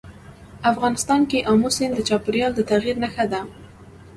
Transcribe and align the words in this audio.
افغانستان 0.71 1.21
کې 1.29 1.45
آمو 1.51 1.69
سیند 1.75 1.93
د 1.95 1.99
چاپېریال 2.09 2.51
د 2.55 2.61
تغیر 2.71 2.95
نښه 3.03 3.25
ده. 3.31 3.41